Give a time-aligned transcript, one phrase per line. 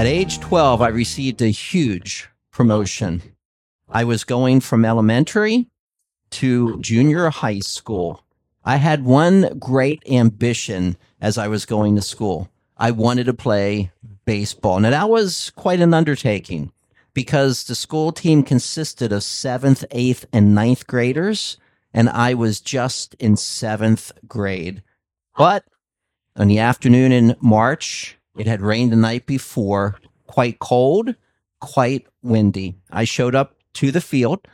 [0.00, 3.20] At age 12, I received a huge promotion.
[3.86, 5.66] I was going from elementary
[6.30, 8.24] to junior high school.
[8.64, 12.48] I had one great ambition as I was going to school.
[12.78, 13.92] I wanted to play
[14.24, 14.80] baseball.
[14.80, 16.72] Now, that was quite an undertaking
[17.12, 21.58] because the school team consisted of seventh, eighth, and ninth graders,
[21.92, 24.82] and I was just in seventh grade.
[25.36, 25.66] But
[26.36, 31.14] on the afternoon in March, it had rained the night before, quite cold,
[31.60, 32.74] quite windy.
[32.90, 34.48] I showed up to the field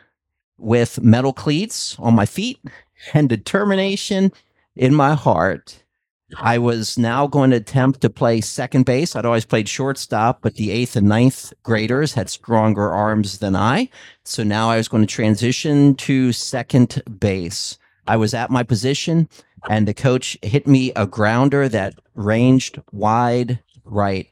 [0.59, 2.59] with metal cleats on my feet
[3.15, 4.33] and determination
[4.75, 5.85] in my heart.
[6.37, 9.15] I was now going to attempt to play second base.
[9.15, 13.89] I'd always played shortstop, but the eighth and ninth graders had stronger arms than I.
[14.25, 17.78] So now I was going to transition to second base.
[18.09, 19.28] I was at my position,
[19.71, 24.29] and the coach hit me a grounder that ranged wide right.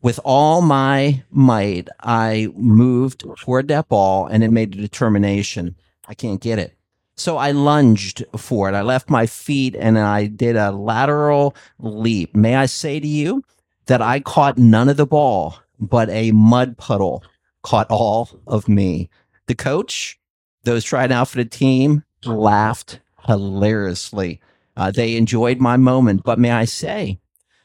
[0.00, 5.76] With all my might, I moved toward that ball and it made a determination.
[6.08, 6.76] I can't get it.
[7.16, 8.74] So I lunged for it.
[8.74, 12.34] I left my feet and I did a lateral leap.
[12.34, 13.44] May I say to you
[13.86, 17.22] that I caught none of the ball, but a mud puddle
[17.62, 19.08] caught all of me.
[19.46, 20.18] The coach,
[20.64, 24.40] those trying out for the team, laughed hilariously.
[24.76, 26.24] Uh, they enjoyed my moment.
[26.24, 27.20] But may I say,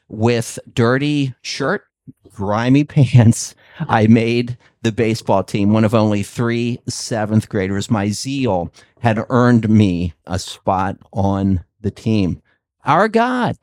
[0.08, 1.84] with dirty shirt,
[2.34, 7.90] grimy pants, I made the baseball team, one of only three seventh graders.
[7.90, 12.42] My zeal had earned me a spot on the team.
[12.84, 13.56] Our God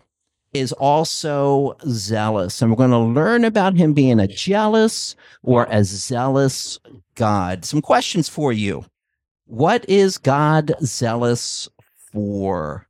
[0.54, 5.84] is also zealous, and we're going to learn about him being a jealous or a
[5.84, 6.80] zealous
[7.16, 7.66] God.
[7.66, 8.86] Some questions for you.
[9.46, 11.70] What is God zealous
[12.12, 12.88] for?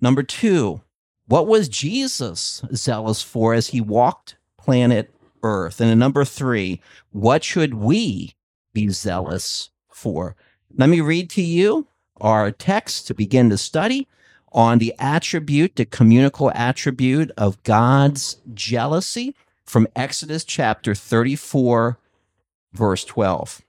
[0.00, 0.80] Number two,
[1.30, 5.14] what was Jesus zealous for as he walked planet
[5.44, 5.80] Earth?
[5.80, 6.80] And number three,
[7.12, 8.34] what should we
[8.72, 10.34] be zealous for?
[10.76, 11.86] Let me read to you
[12.20, 14.08] our text to begin to study
[14.50, 21.96] on the attribute, the communicable attribute of God's jealousy from Exodus chapter 34,
[22.72, 23.62] verse 12.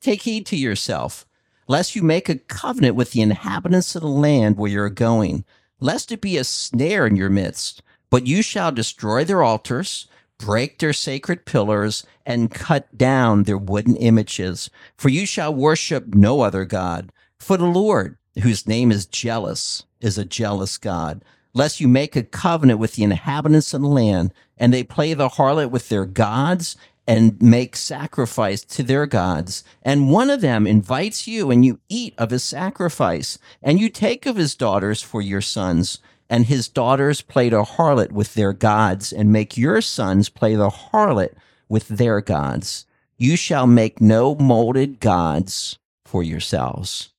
[0.00, 1.26] Take heed to yourself,
[1.68, 5.44] lest you make a covenant with the inhabitants of the land where you're going,
[5.82, 7.82] lest it be a snare in your midst.
[8.08, 10.06] But you shall destroy their altars,
[10.38, 14.70] break their sacred pillars, and cut down their wooden images.
[14.96, 17.10] For you shall worship no other God.
[17.38, 21.24] For the Lord, whose name is jealous, is a jealous God.
[21.54, 25.30] Lest you make a covenant with the inhabitants of the land, and they play the
[25.30, 26.76] harlot with their gods
[27.06, 29.64] and make sacrifice to their gods.
[29.82, 34.26] And one of them invites you, and you eat of his sacrifice, and you take
[34.26, 35.98] of his daughters for your sons.
[36.30, 40.70] And his daughters play the harlot with their gods, and make your sons play the
[40.70, 41.34] harlot
[41.68, 42.86] with their gods.
[43.18, 47.12] You shall make no molded gods for yourselves.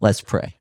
[0.00, 0.56] Let's pray.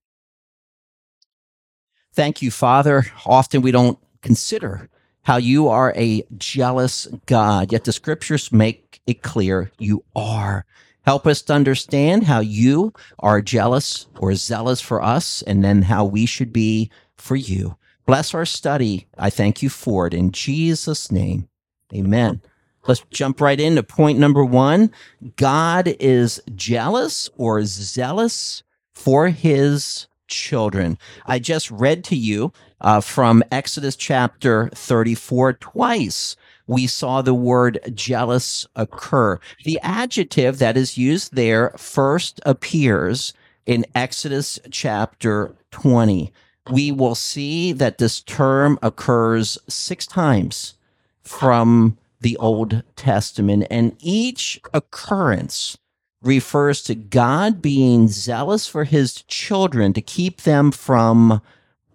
[2.13, 3.06] Thank you, Father.
[3.25, 4.90] Often we don't consider
[5.24, 10.66] how you are a jealous God, yet the scriptures make it clear you are.
[11.03, 16.06] Help us to understand how you are jealous or zealous for us, and then how
[16.06, 17.78] we should be for you.
[18.06, 19.07] Bless our study.
[19.18, 20.13] I thank you for it.
[20.13, 21.47] In Jesus' name,
[21.94, 22.41] amen.
[22.88, 24.91] Let's jump right into point number one
[25.36, 28.63] God is jealous or zealous
[28.94, 30.97] for his children.
[31.25, 36.35] I just read to you uh, from Exodus chapter 34 twice.
[36.67, 39.39] We saw the word jealous occur.
[39.66, 43.34] The adjective that is used there first appears
[43.66, 46.31] in Exodus chapter 20.
[46.72, 50.75] We will see that this term occurs six times
[51.23, 55.77] from the Old Testament, and each occurrence
[56.21, 61.42] refers to God being zealous for his children to keep them from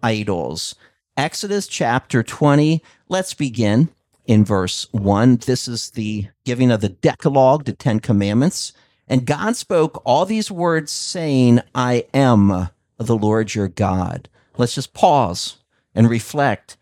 [0.01, 0.75] idols.
[1.17, 3.89] Exodus chapter 20, let's begin
[4.25, 5.37] in verse 1.
[5.37, 8.73] This is the giving of the Decalogue, the Ten Commandments.
[9.07, 14.27] And God spoke all these words, saying, I am the Lord your God.
[14.57, 15.57] Let's just pause
[15.93, 16.77] and reflect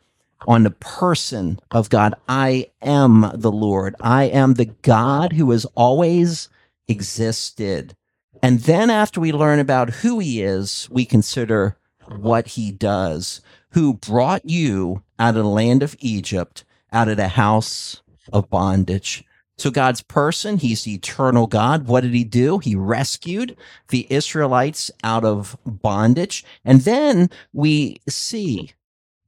[0.47, 2.15] on the person of God.
[2.27, 3.95] I am the Lord.
[3.99, 6.49] I am the God who is always
[6.87, 7.95] existed.
[8.41, 11.77] And then after we learn about who he is, we consider
[12.07, 13.41] what he does,
[13.71, 18.01] who brought you out of the land of Egypt, out of the house
[18.31, 19.23] of bondage.
[19.57, 21.87] So God's person, he's the eternal God.
[21.87, 22.57] What did he do?
[22.57, 23.55] He rescued
[23.89, 26.43] the Israelites out of bondage.
[26.65, 28.73] And then we see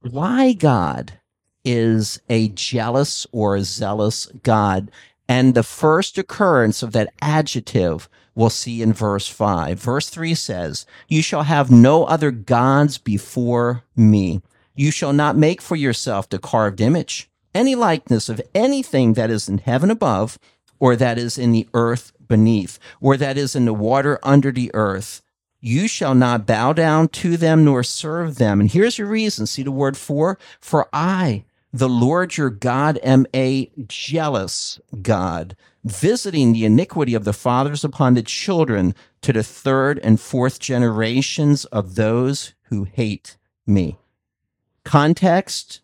[0.00, 1.20] why God
[1.64, 4.90] is a jealous or a zealous God.
[5.28, 9.80] And the first occurrence of that adjective we'll see in verse 5.
[9.80, 14.42] Verse 3 says, You shall have no other gods before me.
[14.76, 19.48] You shall not make for yourself the carved image, any likeness of anything that is
[19.48, 20.38] in heaven above,
[20.78, 24.70] or that is in the earth beneath, or that is in the water under the
[24.74, 25.22] earth.
[25.60, 28.60] You shall not bow down to them nor serve them.
[28.60, 29.46] And here's your reason.
[29.46, 30.38] See the word for?
[30.60, 31.44] For I,
[31.78, 38.14] the Lord your God, am a jealous God, visiting the iniquity of the fathers upon
[38.14, 43.36] the children to the third and fourth generations of those who hate
[43.66, 43.98] me.
[44.84, 45.82] Context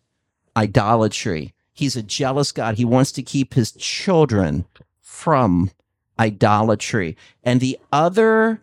[0.57, 1.53] idolatry.
[1.73, 2.75] He's a jealous God.
[2.75, 4.65] He wants to keep his children
[4.99, 5.69] from
[6.17, 7.15] idolatry.
[7.43, 8.62] And the other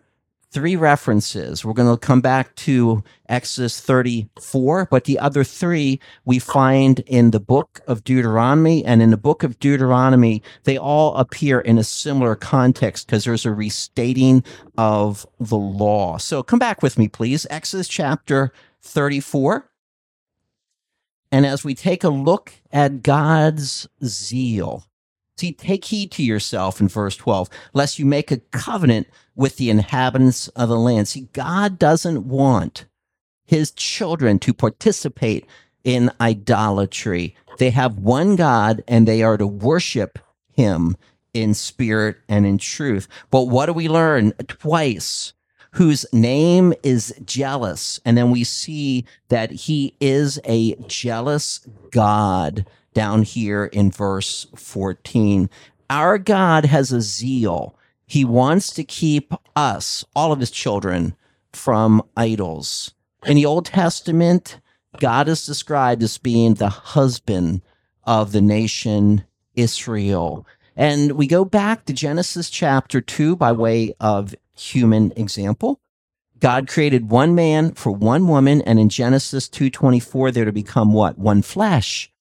[0.51, 1.63] three references.
[1.63, 7.31] We're going to come back to Exodus 34, but the other three we find in
[7.31, 8.83] the book of Deuteronomy.
[8.83, 13.45] And in the book of Deuteronomy, they all appear in a similar context because there's
[13.45, 14.43] a restating
[14.77, 16.17] of the law.
[16.17, 17.47] So come back with me, please.
[17.49, 18.51] Exodus chapter
[18.81, 19.69] 34.
[21.31, 24.85] And as we take a look at God's zeal,
[25.41, 29.71] See, take heed to yourself in verse 12, lest you make a covenant with the
[29.71, 31.07] inhabitants of the land.
[31.07, 32.85] See, God doesn't want
[33.43, 35.47] his children to participate
[35.83, 37.35] in idolatry.
[37.57, 40.19] They have one God and they are to worship
[40.51, 40.95] him
[41.33, 43.07] in spirit and in truth.
[43.31, 45.33] But what do we learn twice?
[45.71, 47.99] Whose name is jealous.
[48.05, 55.49] And then we see that he is a jealous God down here in verse 14.
[55.89, 57.75] Our God has a zeal.
[58.05, 61.15] He wants to keep us, all of his children,
[61.53, 62.93] from idols.
[63.25, 64.59] In the Old Testament,
[64.99, 67.61] God is described as being the husband
[68.03, 69.23] of the nation
[69.55, 70.45] Israel.
[70.75, 75.79] And we go back to Genesis chapter 2 by way of human example.
[76.39, 81.19] God created one man for one woman and in Genesis 2:24 they're to become what?
[81.19, 82.11] One flesh.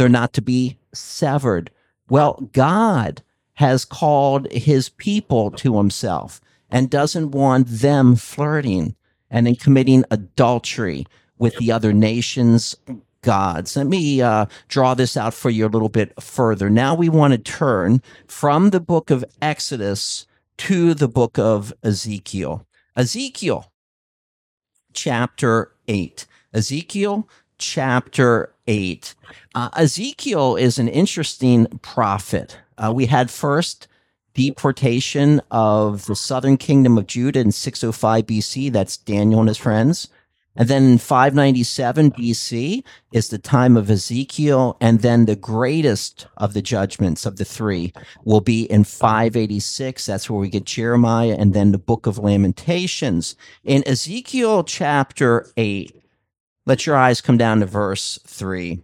[0.00, 1.70] They're not to be severed.
[2.08, 3.22] Well, God
[3.56, 8.96] has called his people to himself and doesn't want them flirting
[9.30, 11.06] and then committing adultery
[11.36, 12.74] with the other nations
[13.20, 13.76] gods.
[13.76, 16.70] Let me uh, draw this out for you a little bit further.
[16.70, 20.26] Now we want to turn from the book of Exodus
[20.56, 22.66] to the book of Ezekiel.
[22.96, 23.70] Ezekiel
[24.94, 26.26] chapter 8.
[26.54, 27.28] Ezekiel
[27.60, 29.14] chapter 8.
[29.54, 32.58] Uh, Ezekiel is an interesting prophet.
[32.76, 33.86] Uh, we had first
[34.34, 38.72] deportation of the southern kingdom of Judah in 605 BC.
[38.72, 40.08] That's Daniel and his friends.
[40.56, 44.76] And then 597 BC is the time of Ezekiel.
[44.80, 47.92] And then the greatest of the judgments of the three
[48.24, 50.06] will be in 586.
[50.06, 53.36] That's where we get Jeremiah and then the book of Lamentations.
[53.64, 55.99] In Ezekiel chapter 8,
[56.66, 58.82] let your eyes come down to verse 3.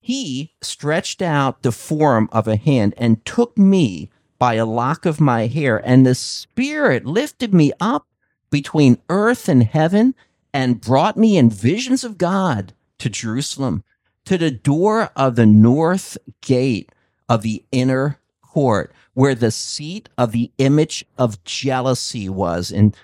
[0.00, 5.20] He stretched out the form of a hand and took me by a lock of
[5.20, 8.06] my hair, and the Spirit lifted me up
[8.50, 10.14] between earth and heaven
[10.52, 13.84] and brought me in visions of God to Jerusalem,
[14.24, 16.90] to the door of the north gate
[17.28, 22.70] of the inner court, where the seat of the image of jealousy was.
[22.70, 22.96] And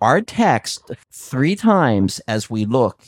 [0.00, 3.00] our text, three times as we look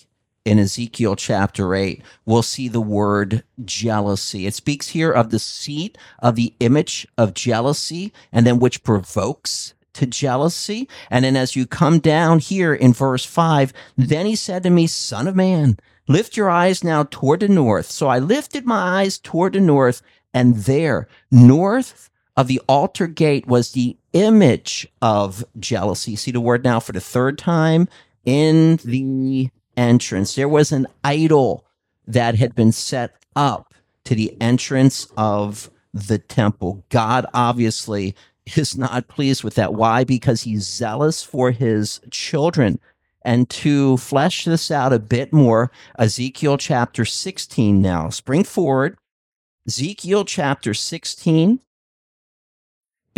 [0.44, 4.46] in Ezekiel chapter 8, we'll see the word jealousy.
[4.46, 9.74] It speaks here of the seat of the image of jealousy, and then which provokes
[9.94, 10.88] to jealousy.
[11.10, 14.86] And then as you come down here in verse 5, then he said to me,
[14.86, 15.78] Son of man,
[16.08, 17.90] lift your eyes now toward the north.
[17.90, 20.00] So I lifted my eyes toward the north,
[20.32, 26.16] and there, north of the altar gate was the image of jealousy.
[26.16, 27.88] See the word now for the third time
[28.24, 30.34] in the entrance.
[30.34, 31.64] There was an idol
[32.06, 36.84] that had been set up to the entrance of the temple.
[36.88, 38.14] God obviously
[38.56, 39.74] is not pleased with that.
[39.74, 40.04] Why?
[40.04, 42.80] Because he's zealous for his children.
[43.22, 48.08] And to flesh this out a bit more, Ezekiel chapter 16 now.
[48.08, 48.96] Spring forward.
[49.66, 51.60] Ezekiel chapter 16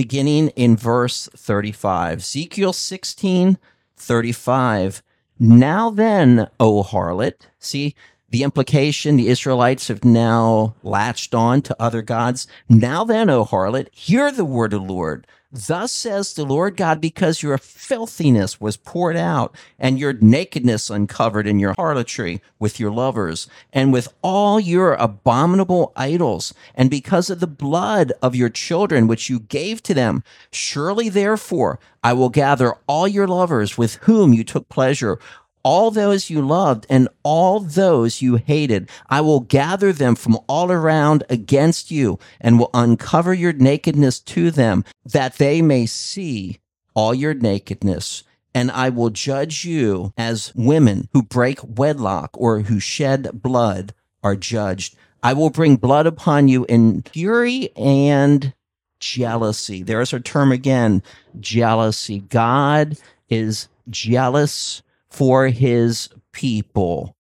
[0.00, 2.20] beginning in verse 35.
[2.20, 3.58] Ezekiel 16,
[3.98, 5.02] 35.
[5.38, 7.94] Now then, O harlot, see,
[8.30, 12.46] The implication the Israelites have now latched on to other gods.
[12.68, 15.26] Now then, O harlot, hear the word of the Lord.
[15.52, 21.48] Thus says the Lord God, because your filthiness was poured out and your nakedness uncovered
[21.48, 27.40] in your harlotry with your lovers and with all your abominable idols and because of
[27.40, 30.22] the blood of your children which you gave to them.
[30.52, 35.18] Surely therefore I will gather all your lovers with whom you took pleasure
[35.62, 38.88] all those you loved and all those you hated.
[39.08, 44.50] I will gather them from all around against you and will uncover your nakedness to
[44.50, 46.60] them that they may see
[46.94, 48.22] all your nakedness.
[48.54, 54.36] And I will judge you as women who break wedlock or who shed blood are
[54.36, 54.96] judged.
[55.22, 58.52] I will bring blood upon you in fury and
[58.98, 59.82] jealousy.
[59.82, 61.02] There's a term again,
[61.38, 62.20] jealousy.
[62.20, 62.96] God
[63.28, 67.16] is jealous for his people.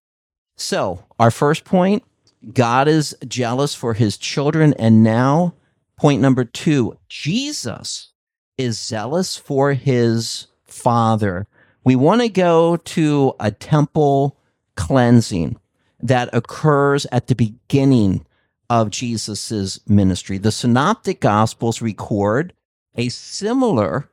[0.56, 2.04] So, our first point
[2.52, 4.72] God is jealous for his children.
[4.74, 5.54] And now,
[5.96, 8.12] point number two Jesus
[8.56, 11.46] is zealous for his father.
[11.84, 14.36] We want to go to a temple
[14.76, 15.58] cleansing
[16.00, 18.24] that occurs at the beginning
[18.68, 20.38] of Jesus's ministry.
[20.38, 22.54] The synoptic gospels record
[22.94, 24.08] a similar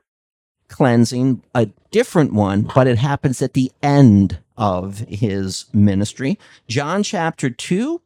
[0.68, 6.38] cleansing, a different one, but it happens at the end of his ministry.
[6.66, 8.00] John chapter 2,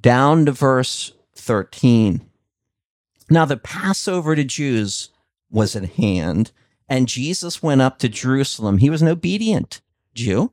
[0.00, 2.22] down to verse 13.
[3.30, 5.10] Now, the Passover to Jews
[5.50, 6.52] was at hand,
[6.88, 8.78] and Jesus went up to Jerusalem.
[8.78, 9.80] He was an obedient
[10.14, 10.50] Jew.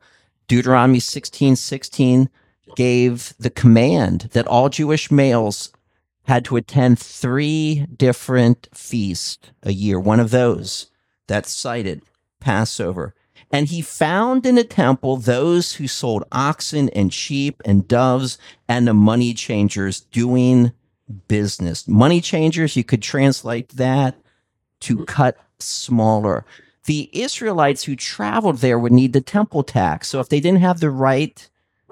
[0.47, 2.29] Deuteronomy 16 16
[2.75, 5.71] gave the command that all Jewish males
[6.23, 9.99] had to attend three different feasts a year.
[9.99, 10.87] One of those
[11.27, 12.03] that's cited
[12.39, 13.13] Passover.
[13.51, 18.87] And he found in the temple those who sold oxen and sheep and doves and
[18.87, 20.71] the money changers doing
[21.27, 21.87] business.
[21.87, 24.15] Money changers, you could translate that
[24.81, 26.45] to cut smaller.
[26.85, 30.07] The Israelites who traveled there would need the temple tax.
[30.07, 31.47] So if they didn't have the right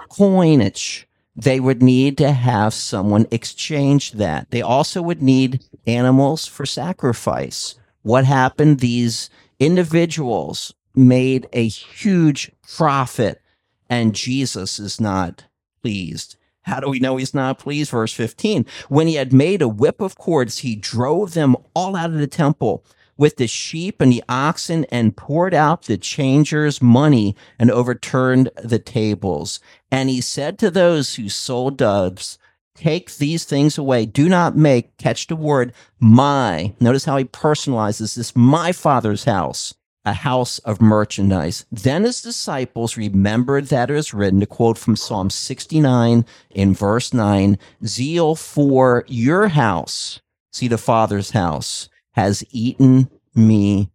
[0.10, 4.52] coinage, they would need to have someone exchange that.
[4.52, 8.80] They also would need animals for sacrifice what happened?
[8.80, 9.30] These
[9.60, 13.42] individuals made a huge profit,
[13.90, 15.46] and Jesus is not
[15.82, 16.36] pleased.
[16.64, 17.92] How do we know he's not pleased?
[17.92, 18.66] Verse 15.
[18.88, 22.28] When he had made a whip of cords, he drove them all out of the
[22.28, 22.86] temple
[23.18, 28.80] with the sheep and the oxen and poured out the changers' money and overturned the
[28.80, 29.60] tables.
[29.92, 32.38] And he said to those who sold doves,
[32.76, 34.06] take these things away.
[34.06, 36.74] Do not make, catch the word, my.
[36.80, 39.74] Notice how he personalizes this, my father's house,
[40.06, 41.66] a house of merchandise.
[41.72, 47.14] Then his disciples remembered that it is written, to quote from Psalm 69 in verse
[47.14, 50.20] 9, zeal for your house,
[50.52, 53.90] see the father's house, has eaten me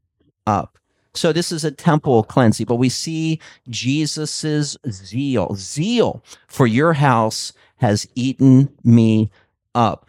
[0.46, 0.77] up.
[1.18, 7.52] So this is a temple cleansing, but we see Jesus's zeal, zeal for your house
[7.78, 9.28] has eaten me
[9.74, 10.06] up.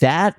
[0.00, 0.38] That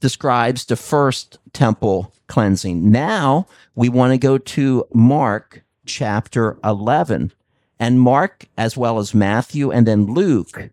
[0.00, 2.88] describes the first temple cleansing.
[2.88, 7.32] Now we want to go to Mark chapter 11.
[7.80, 10.70] And Mark, as well as Matthew and then Luke,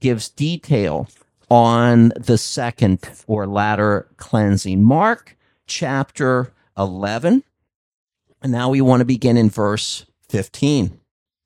[0.00, 1.06] gives detail
[1.50, 4.82] on the second or latter cleansing.
[4.82, 7.44] Mark chapter 11.
[8.42, 10.98] And now we want to begin in verse 15.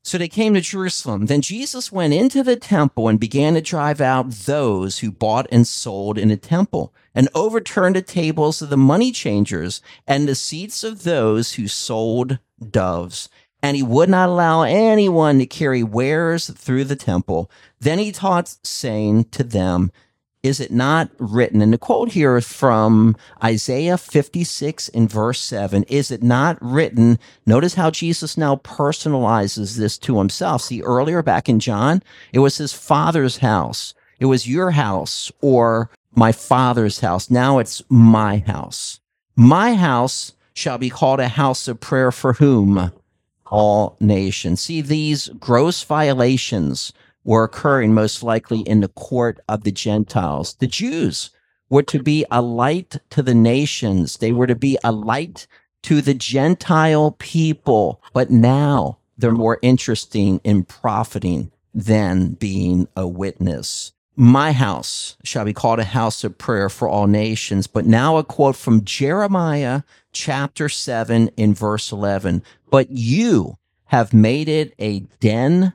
[0.06, 1.26] So they came to Jerusalem.
[1.26, 5.66] Then Jesus went into the temple and began to drive out those who bought and
[5.66, 10.84] sold in the temple, and overturned the tables of the money changers and the seats
[10.84, 12.38] of those who sold
[12.70, 13.30] doves.
[13.62, 17.50] And he would not allow anyone to carry wares through the temple.
[17.80, 19.90] Then he taught, saying to them,
[20.44, 21.62] is it not written?
[21.62, 25.84] And the quote here is from Isaiah 56 in verse 7.
[25.84, 27.18] Is it not written?
[27.46, 30.60] Notice how Jesus now personalizes this to himself.
[30.60, 32.02] See, earlier back in John,
[32.34, 33.94] it was his father's house.
[34.20, 37.30] It was your house or my father's house.
[37.30, 39.00] Now it's my house.
[39.34, 42.92] My house shall be called a house of prayer for whom?
[43.46, 44.60] All nations.
[44.60, 46.92] See, these gross violations
[47.24, 50.54] were occurring most likely in the court of the Gentiles.
[50.54, 51.30] The Jews
[51.68, 54.18] were to be a light to the nations.
[54.18, 55.46] They were to be a light
[55.82, 58.02] to the Gentile people.
[58.12, 63.92] But now they're more interesting in profiting than being a witness.
[64.16, 67.66] My house shall be called a house of prayer for all nations.
[67.66, 72.42] But now a quote from Jeremiah chapter 7 in verse 11.
[72.70, 75.72] But you have made it a den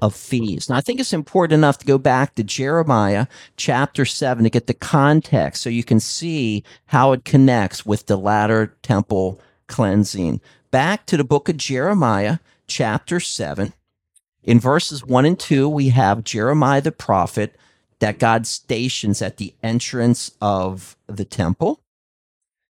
[0.00, 0.68] of fees.
[0.68, 3.26] Now, I think it's important enough to go back to Jeremiah
[3.56, 8.16] chapter 7 to get the context so you can see how it connects with the
[8.16, 10.40] latter temple cleansing.
[10.70, 13.72] Back to the book of Jeremiah chapter 7.
[14.42, 17.56] In verses 1 and 2, we have Jeremiah the prophet
[17.98, 21.80] that God stations at the entrance of the temple.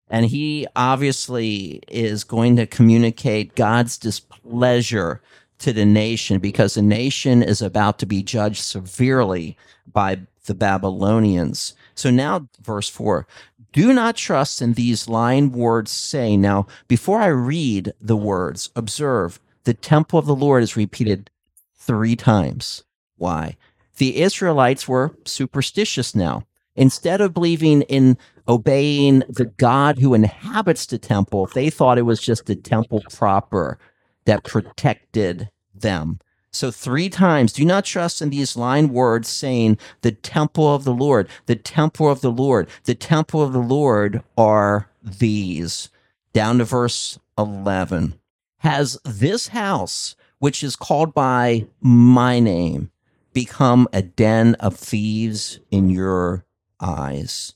[0.07, 5.21] And he obviously is going to communicate God's displeasure
[5.59, 9.57] to the nation because the nation is about to be judged severely
[9.91, 11.73] by the Babylonians.
[11.95, 13.27] So now, verse 4
[13.75, 16.37] do not trust in these lying words, say.
[16.37, 21.29] Now, before I read the words, observe the temple of the Lord is repeated
[21.73, 22.85] three times.
[23.17, 23.57] Why?
[23.97, 26.47] The Israelites were superstitious now.
[26.77, 32.21] Instead of believing in obeying the God who inhabits the temple, they thought it was
[32.21, 33.77] just the temple proper
[34.25, 36.19] that protected them.
[36.51, 40.93] So, three times, do not trust in these lying words saying, the temple of the
[40.93, 45.89] Lord, the temple of the Lord, the temple of the Lord are these.
[46.31, 48.15] Down to verse 11.
[48.59, 52.89] Has this house, which is called by my name,
[53.33, 56.45] become a den of thieves in your
[56.79, 57.53] eyes?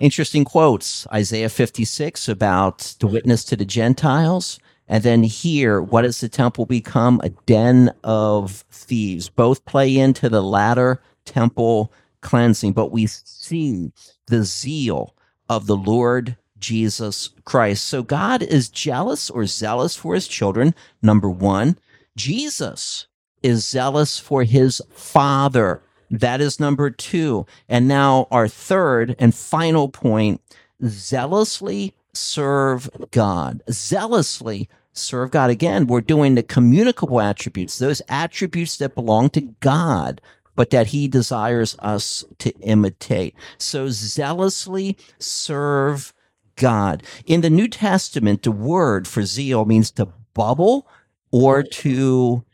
[0.00, 6.20] Interesting quotes Isaiah 56 about the witness to the Gentiles and then here, what does
[6.20, 7.20] the temple become?
[7.22, 9.28] A den of thieves.
[9.28, 11.92] Both play into the latter temple
[12.22, 13.92] cleansing, but we see
[14.26, 15.14] the zeal
[15.48, 17.84] of the Lord Jesus Christ.
[17.84, 21.78] So God is jealous or zealous for his children, number one.
[22.16, 23.06] Jesus
[23.42, 25.82] is zealous for his Father.
[26.10, 27.46] That is number two.
[27.68, 30.40] And now our third and final point
[30.84, 33.62] zealously serve God.
[33.70, 35.50] Zealously serve God.
[35.50, 40.20] Again, we're doing the communicable attributes, those attributes that belong to God,
[40.54, 43.34] but that he desires us to imitate.
[43.58, 46.12] So zealously serve
[46.56, 47.02] God.
[47.26, 50.88] In the New Testament, the word for zeal means to bubble
[51.30, 52.44] or to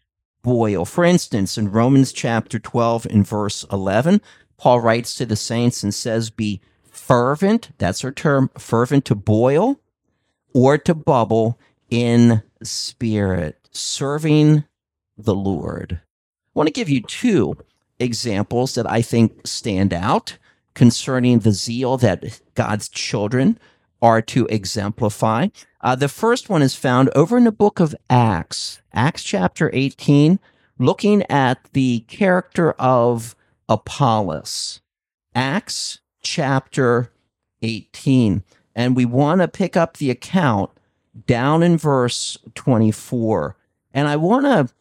[0.42, 0.84] boil.
[0.84, 4.20] For instance, in Romans chapter 12 and verse 11,
[4.58, 6.60] Paul writes to the saints and says, Be
[6.94, 9.80] fervent, that's our term, fervent to boil
[10.52, 11.58] or to bubble
[11.90, 14.64] in spirit, serving
[15.18, 16.00] the Lord.
[16.02, 17.56] I want to give you two
[17.98, 20.38] examples that I think stand out
[20.74, 23.58] concerning the zeal that God's children
[24.02, 25.48] are to exemplify.
[25.80, 30.38] Uh, the first one is found over in the book of Acts, Acts chapter 18,
[30.78, 33.34] looking at the character of
[33.68, 34.80] Apollos.
[35.34, 37.12] Acts chapter
[37.62, 38.42] 18.
[38.74, 40.70] And we want to pick up the account
[41.26, 43.56] down in verse 24.
[43.92, 44.74] And I want to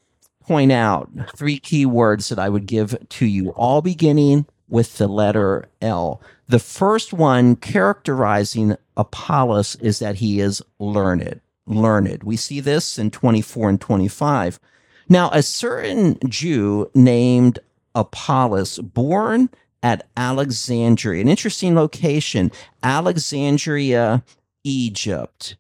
[0.44, 5.08] point out three key words that I would give to you, all beginning with the
[5.08, 6.22] letter L.
[6.48, 11.40] The first one characterizing Apollos is that he is learned.
[11.66, 12.24] Learned.
[12.24, 14.60] We see this in 24 and 25.
[15.08, 17.60] Now, a certain Jew named
[17.96, 19.50] Apollos, born
[19.84, 24.24] at Alexandria, an interesting location, Alexandria,
[24.64, 25.58] Egypt.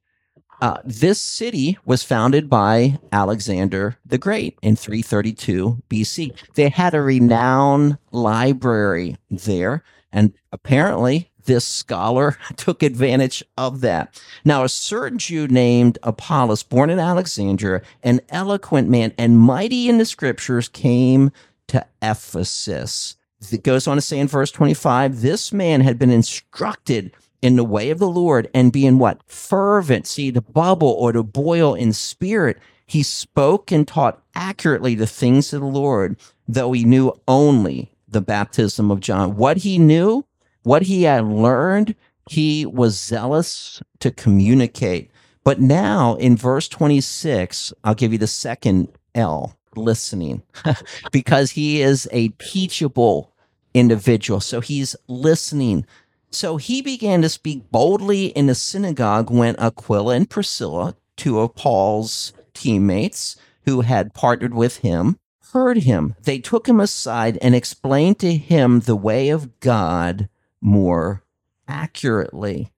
[0.62, 6.33] Uh, this city was founded by Alexander the Great in 332 BC.
[6.55, 14.21] They had a renowned library there, and apparently this scholar took advantage of that.
[14.45, 19.97] Now, a certain Jew named Apollos, born in Alexandria, an eloquent man and mighty in
[19.97, 21.31] the scriptures, came
[21.67, 23.17] to Ephesus.
[23.51, 27.63] It goes on to say in verse 25, this man had been instructed in the
[27.65, 29.21] way of the Lord and being what?
[29.27, 30.08] Fervent.
[30.08, 32.58] See, to bubble or to boil in spirit.
[32.86, 38.21] He spoke and taught accurately the things of the Lord, though he knew only the
[38.21, 39.36] baptism of John.
[39.36, 40.25] What he knew,
[40.63, 41.95] what he had learned,
[42.29, 45.12] he was zealous to communicate.
[45.43, 50.43] But now in verse 26, I'll give you the second L, listening,
[51.12, 53.33] because he is a teachable
[53.73, 54.39] individual.
[54.39, 55.86] So he's listening
[56.33, 61.53] so he began to speak boldly in the synagogue when Aquila and Priscilla, two of
[61.53, 65.17] Paul's teammates who had partnered with him,
[65.51, 66.15] heard him.
[66.23, 70.27] They took him aside and explained to him the way of God
[70.59, 71.23] more
[71.67, 72.71] accurately,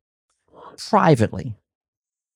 [0.78, 1.56] privately.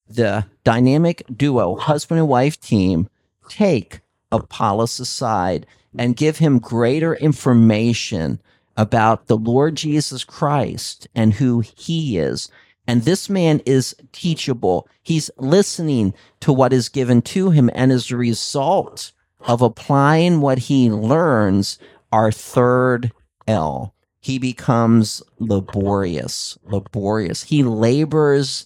[0.07, 3.09] The dynamic duo, husband and wife team,
[3.49, 3.99] take
[4.31, 5.67] Apollos aside
[5.97, 8.41] and give him greater information
[8.77, 12.49] about the Lord Jesus Christ and who he is.
[12.87, 14.87] And this man is teachable.
[15.03, 17.69] He's listening to what is given to him.
[17.73, 21.77] And as a result of applying what he learns,
[22.11, 23.11] our third
[23.47, 23.93] L.
[24.21, 27.43] He becomes laborious, laborious.
[27.43, 28.65] He labors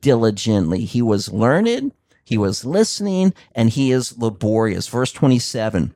[0.00, 0.84] diligently.
[0.84, 1.92] He was learned,
[2.24, 4.88] he was listening, and he is laborious.
[4.88, 5.94] Verse 27.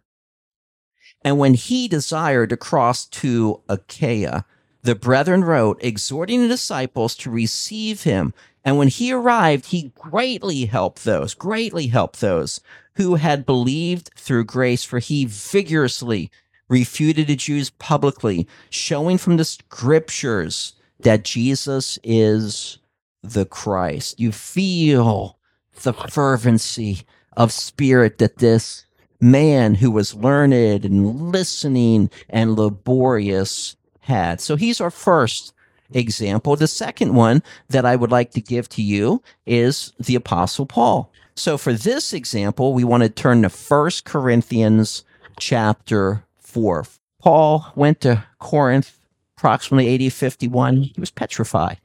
[1.24, 4.44] And when he desired to cross to Achaia,
[4.82, 8.34] the brethren wrote, exhorting the disciples to receive him.
[8.64, 12.60] And when he arrived, he greatly helped those, greatly helped those
[12.96, 16.30] who had believed through grace, for he vigorously
[16.68, 22.78] refuted the Jews publicly, showing from the scriptures that Jesus is
[23.22, 24.20] the Christ.
[24.20, 25.38] You feel
[25.82, 27.02] the fervency
[27.36, 28.83] of spirit that this
[29.20, 34.40] man who was learned and listening and laborious had.
[34.40, 35.54] So he's our first
[35.92, 36.56] example.
[36.56, 41.10] The second one that I would like to give to you is the Apostle Paul.
[41.36, 45.04] So for this example, we want to turn to First Corinthians
[45.38, 46.84] chapter 4.
[47.20, 48.98] Paul went to Corinth
[49.36, 50.82] approximately AD 51.
[50.82, 51.78] He was petrified.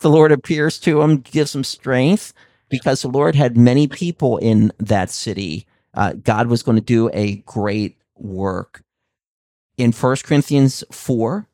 [0.00, 2.32] the Lord appears to him, gives him strength
[2.68, 5.66] because the Lord had many people in that city.
[5.94, 8.82] Uh, God was going to do a great work.
[9.76, 11.46] In First Corinthians 4,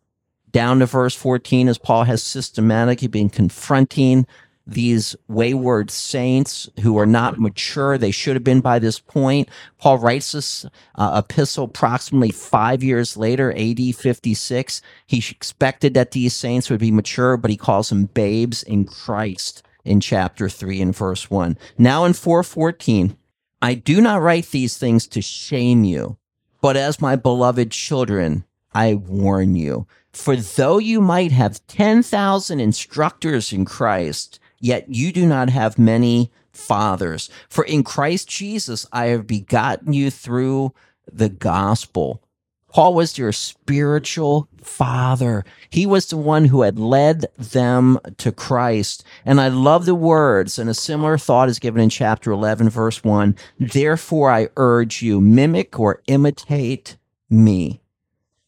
[0.51, 4.27] down to verse 14, as Paul has systematically been confronting
[4.67, 7.97] these wayward saints who are not mature.
[7.97, 9.49] They should have been by this point.
[9.79, 14.83] Paul writes this uh, epistle approximately five years later, AD 56.
[15.07, 19.63] He expected that these saints would be mature, but he calls them babes in Christ
[19.85, 21.57] in chapter 3 and verse 1.
[21.79, 23.17] Now in 414,
[23.63, 26.19] I do not write these things to shame you,
[26.61, 29.87] but as my beloved children, I warn you.
[30.13, 36.31] For though you might have 10,000 instructors in Christ, yet you do not have many
[36.53, 37.31] fathers.
[37.49, 40.73] For in Christ Jesus I have begotten you through
[41.11, 42.23] the gospel.
[42.69, 45.45] Paul was your spiritual father.
[45.71, 49.05] He was the one who had led them to Christ.
[49.25, 53.03] And I love the words, and a similar thought is given in chapter 11, verse
[53.03, 53.37] 1.
[53.59, 56.97] Therefore, I urge you, mimic or imitate
[57.31, 57.81] me.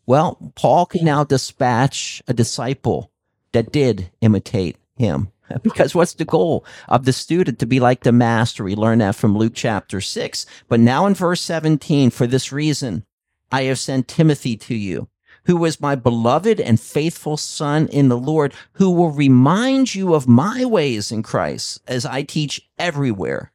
[0.07, 3.11] Well, Paul can now dispatch a disciple
[3.53, 5.31] that did imitate him.
[5.63, 8.65] Because what's the goal of the student to be like the master?
[8.65, 10.45] We learn that from Luke chapter 6.
[10.69, 13.05] But now in verse 17, for this reason,
[13.51, 15.09] I have sent Timothy to you,
[15.45, 20.29] who is my beloved and faithful son in the Lord, who will remind you of
[20.29, 23.53] my ways in Christ as I teach everywhere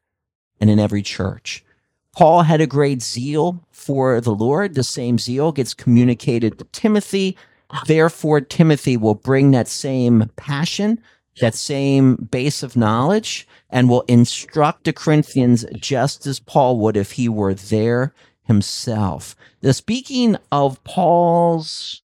[0.60, 1.64] and in every church.
[2.16, 4.76] Paul had a great zeal for the Lord.
[4.76, 7.38] The same zeal gets communicated to Timothy.
[7.88, 11.02] Therefore, Timothy will bring that same passion
[11.40, 17.14] that same base of knowledge and will instruct the Corinthians just as Paul would if
[17.14, 19.36] he were there himself.
[19.62, 22.02] Now, speaking of Paul's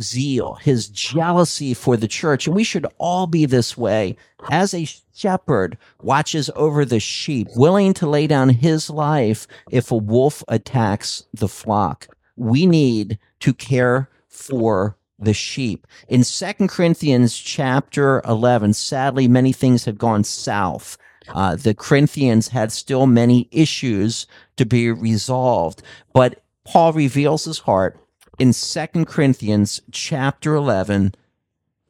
[0.00, 4.16] zeal, his jealousy for the church, and we should all be this way
[4.50, 9.96] as a shepherd watches over the sheep, willing to lay down his life if a
[9.96, 12.08] wolf attacks the flock.
[12.36, 15.86] We need to care for the sheep.
[16.08, 20.98] In Second Corinthians chapter 11, sadly, many things have gone south.
[21.28, 25.82] Uh, the Corinthians had still many issues to be resolved,
[26.12, 27.98] but Paul reveals his heart
[28.38, 31.14] in Second Corinthians chapter 11,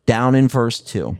[0.06, 1.16] down in verse 2.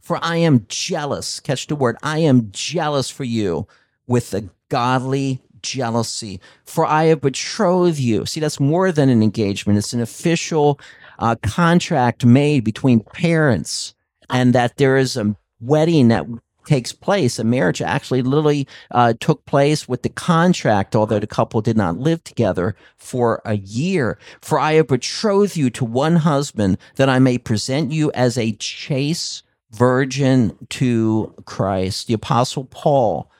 [0.00, 3.66] For I am jealous, catch the word, I am jealous for you
[4.06, 8.24] with a godly jealousy, for I have betrothed you.
[8.24, 10.80] See, that's more than an engagement, it's an official
[11.18, 13.94] uh, contract made between parents
[14.30, 16.26] and that there is a wedding that
[16.68, 17.38] takes place.
[17.38, 21.98] A marriage actually literally uh, took place with the contract, although the couple did not
[21.98, 24.18] live together for a year.
[24.40, 28.52] For I have betrothed you to one husband that I may present you as a
[28.52, 32.06] chaste virgin to Christ.
[32.06, 33.30] The apostle Paul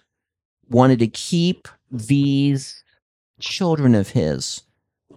[0.69, 2.83] wanted to keep these
[3.41, 4.63] children of his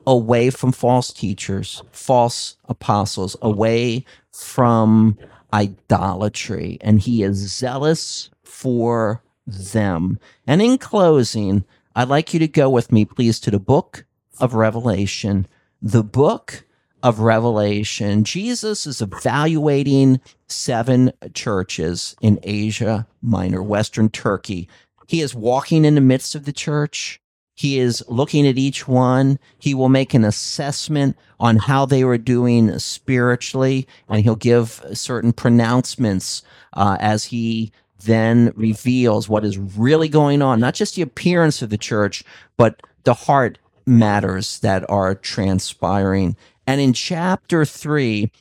[0.06, 5.18] away from false teachers, false apostles, away from
[5.54, 6.78] idolatry.
[6.82, 10.20] And he is zealous for them.
[10.48, 14.06] And in closing, I'd like you to go with me, please, to the book
[14.40, 15.48] of Revelation.
[15.82, 16.64] The book
[17.04, 18.24] of Revelation.
[18.24, 24.70] Jesus is evaluating seven churches in Asia Minor, Western Turkey.
[25.08, 27.21] He is walking in the midst of the church.
[27.62, 29.38] He is looking at each one.
[29.60, 35.32] He will make an assessment on how they were doing spiritually, and he'll give certain
[35.32, 36.42] pronouncements
[36.74, 37.72] uh, as he
[38.04, 42.24] then reveals what is really going on, not just the appearance of the church,
[42.58, 46.36] but the heart matters that are transpiring.
[46.66, 48.32] And in chapter three,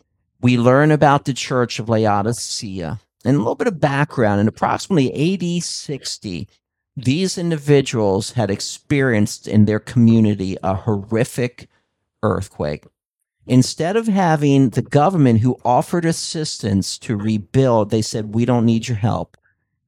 [0.40, 4.40] we learn about the church of Laodicea and a little bit of background.
[4.40, 6.48] In approximately AD 60,
[7.04, 11.68] these individuals had experienced in their community a horrific
[12.22, 12.86] earthquake.
[13.46, 18.88] Instead of having the government who offered assistance to rebuild, they said, We don't need
[18.88, 19.36] your help.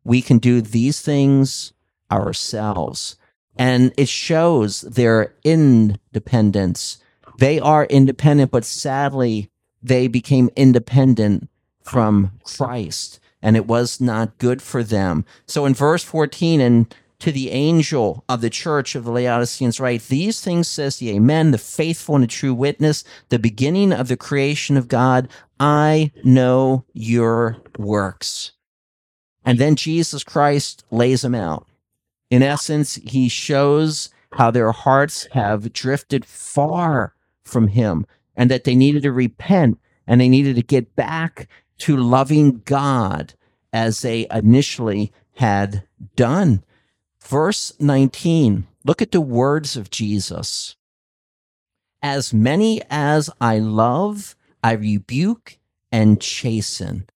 [0.04, 1.72] We can do these things
[2.10, 3.16] ourselves.
[3.56, 6.98] And it shows their independence.
[7.38, 9.50] They are independent, but sadly,
[9.82, 11.48] they became independent
[11.82, 15.24] from Christ, and it was not good for them.
[15.46, 20.08] So in verse 14, and to the angel of the church of the Laodiceans write,
[20.08, 24.16] These things says the Amen, the faithful and the true witness, the beginning of the
[24.16, 25.28] creation of God.
[25.60, 28.54] I know your works.
[29.44, 31.68] And then Jesus Christ lays them out.
[32.28, 38.04] In essence, he shows how their hearts have drifted far from him
[38.34, 41.46] and that they needed to repent and they needed to get back
[41.78, 43.34] to loving God
[43.72, 45.84] as they initially had
[46.16, 46.64] done.
[47.24, 50.76] Verse 19, look at the words of Jesus.
[52.02, 55.58] As many as I love, I rebuke
[55.90, 57.06] and chasten.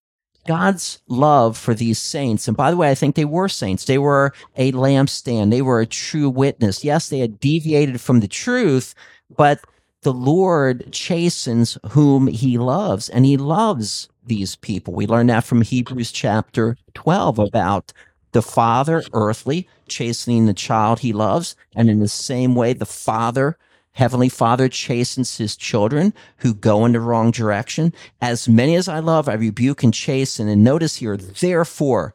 [0.47, 2.47] God's love for these saints.
[2.47, 3.85] And by the way, I think they were saints.
[3.85, 5.51] They were a lampstand.
[5.51, 6.85] They were a true witness.
[6.85, 8.95] Yes, they had deviated from the truth,
[9.37, 9.61] but
[10.03, 14.95] the Lord chastens whom he loves, and he loves these people.
[14.95, 17.93] We learn that from Hebrews chapter 12 about
[18.33, 21.57] the father, earthly, chastening the child he loves.
[21.75, 23.57] And in the same way, the father,
[23.93, 27.93] heavenly father, chastens his children who go in the wrong direction.
[28.21, 30.49] As many as I love, I rebuke and chasten.
[30.49, 32.15] And notice here, therefore,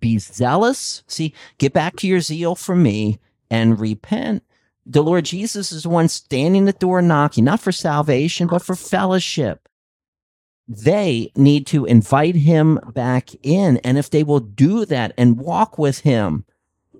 [0.00, 1.02] be zealous.
[1.06, 3.18] See, get back to your zeal for me
[3.50, 4.42] and repent
[4.90, 8.62] the Lord Jesus is the one standing at the door knocking, not for salvation, but
[8.62, 9.67] for fellowship.
[10.68, 13.78] They need to invite him back in.
[13.78, 16.44] And if they will do that and walk with him,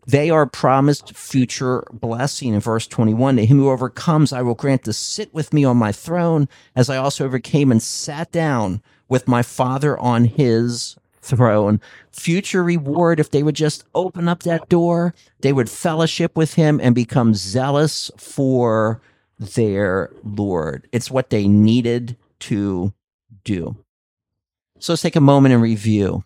[0.06, 4.84] they are promised future blessing in verse 21 to him who overcomes i will grant
[4.84, 9.28] to sit with me on my throne as i also overcame and sat down with
[9.28, 11.80] my father on his throne.
[12.10, 16.80] Future reward if they would just open up that door, they would fellowship with him
[16.82, 19.00] and become zealous for
[19.38, 20.88] their Lord.
[20.92, 22.92] It's what they needed to
[23.48, 23.76] do.
[24.78, 26.24] So let's take a moment and review.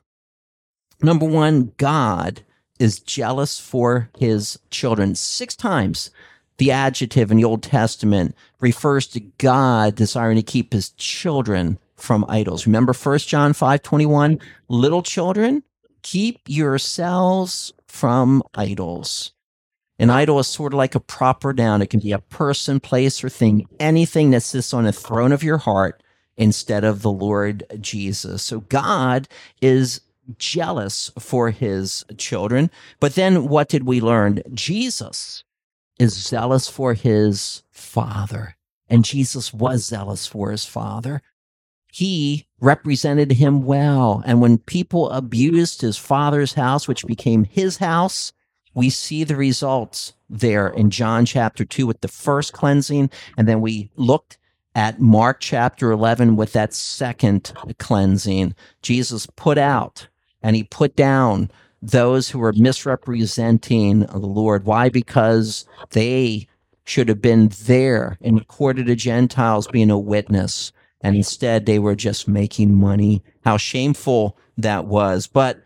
[1.00, 2.42] Number one, God
[2.78, 5.14] is jealous for his children.
[5.14, 6.10] Six times
[6.58, 12.24] the adjective in the Old Testament refers to God desiring to keep his children from
[12.28, 12.66] idols.
[12.66, 15.62] Remember 1 John 5 21, little children,
[16.02, 19.32] keep yourselves from idols.
[19.98, 21.82] An idol is sort of like a proper noun.
[21.82, 25.44] It can be a person, place, or thing, anything that sits on a throne of
[25.44, 26.02] your heart
[26.36, 28.42] instead of the Lord Jesus.
[28.42, 29.28] So God
[29.60, 30.00] is
[30.38, 32.70] jealous for his children.
[33.00, 34.42] But then what did we learn?
[34.54, 35.44] Jesus
[35.98, 38.56] is zealous for his father.
[38.88, 41.22] And Jesus was zealous for his father
[41.92, 44.22] he represented him well.
[44.24, 48.32] And when people abused his father's house, which became his house,
[48.74, 53.10] we see the results there in John chapter 2 with the first cleansing.
[53.36, 54.38] And then we looked
[54.74, 58.54] at Mark chapter 11 with that second cleansing.
[58.80, 60.08] Jesus put out
[60.42, 64.64] and he put down those who were misrepresenting the Lord.
[64.64, 64.88] Why?
[64.88, 66.46] Because they
[66.84, 71.66] should have been there in the court of the Gentiles being a witness and instead
[71.66, 73.22] they were just making money.
[73.44, 75.26] How shameful that was.
[75.26, 75.62] But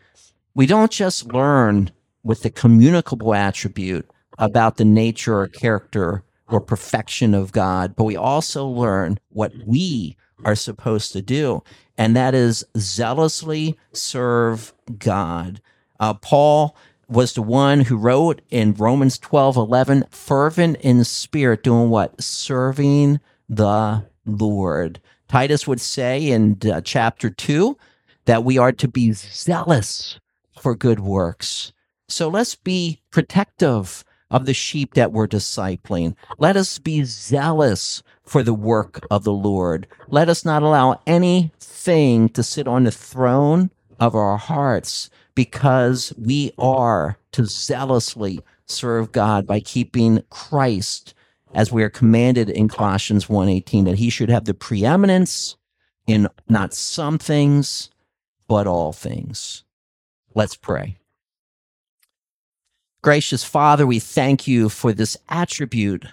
[0.54, 1.90] we don't just learn
[2.22, 8.16] with the communicable attribute about the nature or character or perfection of God, but we
[8.16, 11.62] also learn what we are supposed to do,
[11.96, 15.60] and that is zealously serve God.
[15.98, 16.76] Uh, Paul
[17.08, 22.20] was the one who wrote in Romans 12 11, fervent in spirit, doing what?
[22.20, 25.00] Serving the Lord.
[25.28, 27.76] Titus would say in uh, chapter 2
[28.26, 30.18] that we are to be zealous
[30.60, 31.72] for good works.
[32.08, 36.14] So let's be protective of the sheep that we're discipling.
[36.38, 39.86] Let us be zealous for the work of the Lord.
[40.08, 46.52] Let us not allow anything to sit on the throne of our hearts because we
[46.58, 51.14] are to zealously serve God by keeping Christ
[51.54, 55.56] as we are commanded in Colossians 1:18 that he should have the preeminence
[56.06, 57.90] in not some things
[58.48, 59.64] but all things.
[60.34, 60.98] Let's pray.
[63.06, 66.06] Gracious Father, we thank you for this attribute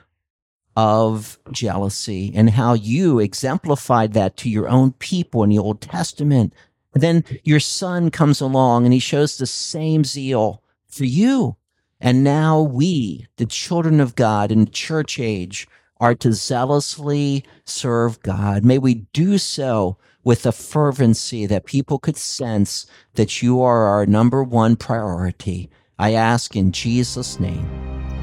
[0.76, 6.54] of jealousy and how you exemplified that to your own people in the Old Testament.
[6.94, 11.56] And then your son comes along and he shows the same zeal for you.
[12.00, 15.68] And now we, the children of God in the church age,
[16.00, 18.64] are to zealously serve God.
[18.64, 24.06] May we do so with a fervency that people could sense that you are our
[24.06, 25.72] number one priority.
[26.04, 27.66] I ask in Jesus' name.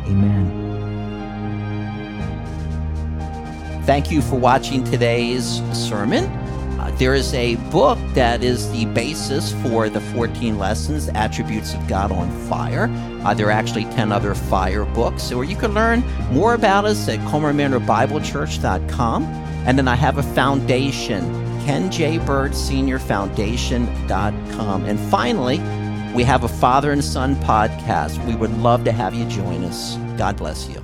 [0.04, 0.44] Amen.
[3.86, 6.24] Thank you for watching today's sermon.
[6.78, 11.88] Uh, there is a book that is the basis for the 14 lessons, Attributes of
[11.88, 12.90] God on Fire.
[13.24, 17.08] Uh, there are actually 10 other fire books, or you can learn more about us
[17.08, 19.24] at ColmarManorBibleChurch.com.
[19.24, 21.22] And then I have a foundation,
[21.64, 22.18] Ken J.
[22.18, 24.84] Bird Senior Foundation.com.
[24.84, 25.62] And finally,
[26.14, 28.24] we have a father and son podcast.
[28.26, 29.96] We would love to have you join us.
[30.16, 30.79] God bless you.